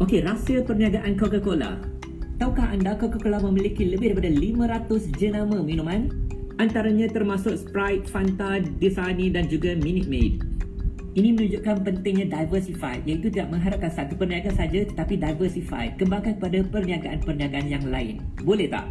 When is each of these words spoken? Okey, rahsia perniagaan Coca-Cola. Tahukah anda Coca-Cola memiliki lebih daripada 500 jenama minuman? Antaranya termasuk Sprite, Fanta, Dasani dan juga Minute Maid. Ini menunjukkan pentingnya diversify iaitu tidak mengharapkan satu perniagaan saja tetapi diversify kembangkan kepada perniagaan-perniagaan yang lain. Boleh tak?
Okey, 0.00 0.24
rahsia 0.24 0.64
perniagaan 0.64 1.12
Coca-Cola. 1.12 1.76
Tahukah 2.40 2.72
anda 2.72 2.96
Coca-Cola 2.96 3.36
memiliki 3.44 3.84
lebih 3.84 4.16
daripada 4.16 4.32
500 4.32 5.12
jenama 5.20 5.60
minuman? 5.60 6.08
Antaranya 6.56 7.04
termasuk 7.12 7.60
Sprite, 7.60 8.08
Fanta, 8.08 8.64
Dasani 8.80 9.28
dan 9.28 9.52
juga 9.52 9.76
Minute 9.76 10.08
Maid. 10.08 10.40
Ini 11.20 11.36
menunjukkan 11.36 11.84
pentingnya 11.84 12.32
diversify 12.32 12.96
iaitu 13.04 13.28
tidak 13.28 13.52
mengharapkan 13.52 13.92
satu 13.92 14.16
perniagaan 14.16 14.56
saja 14.56 14.88
tetapi 14.88 15.20
diversify 15.20 15.92
kembangkan 16.00 16.40
kepada 16.40 16.64
perniagaan-perniagaan 16.64 17.68
yang 17.68 17.84
lain. 17.84 18.24
Boleh 18.40 18.72
tak? 18.72 18.88